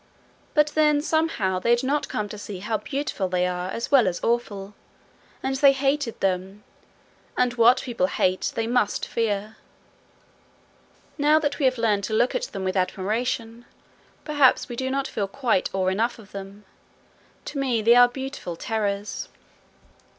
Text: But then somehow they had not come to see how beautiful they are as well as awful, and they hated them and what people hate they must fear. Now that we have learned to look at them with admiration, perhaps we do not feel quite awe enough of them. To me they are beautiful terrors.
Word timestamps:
But 0.55 0.69
then 0.69 0.99
somehow 1.03 1.59
they 1.59 1.69
had 1.69 1.83
not 1.83 2.07
come 2.07 2.27
to 2.29 2.37
see 2.39 2.57
how 2.57 2.77
beautiful 2.77 3.29
they 3.29 3.45
are 3.45 3.69
as 3.69 3.91
well 3.91 4.07
as 4.07 4.19
awful, 4.23 4.73
and 5.43 5.55
they 5.57 5.73
hated 5.73 6.19
them 6.21 6.63
and 7.37 7.53
what 7.53 7.83
people 7.83 8.07
hate 8.07 8.51
they 8.55 8.65
must 8.65 9.07
fear. 9.07 9.57
Now 11.19 11.37
that 11.37 11.59
we 11.59 11.65
have 11.65 11.77
learned 11.77 12.03
to 12.05 12.15
look 12.15 12.33
at 12.33 12.45
them 12.45 12.63
with 12.63 12.75
admiration, 12.75 13.65
perhaps 14.25 14.67
we 14.67 14.75
do 14.75 14.89
not 14.89 15.07
feel 15.07 15.27
quite 15.27 15.69
awe 15.71 15.85
enough 15.85 16.17
of 16.17 16.31
them. 16.31 16.65
To 17.45 17.59
me 17.59 17.83
they 17.83 17.93
are 17.93 18.07
beautiful 18.07 18.55
terrors. 18.55 19.29